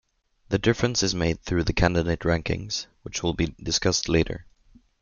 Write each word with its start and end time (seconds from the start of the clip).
The 0.49 0.57
difference 0.57 1.03
is 1.03 1.13
made 1.13 1.41
through 1.43 1.65
the 1.65 1.73
candidate 1.73 2.21
rankings, 2.21 2.87
which 3.03 3.21
will 3.21 3.33
be 3.35 3.53
discussed 3.61 4.09
later. 4.09 4.47